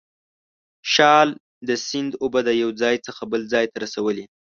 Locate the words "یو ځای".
2.61-2.95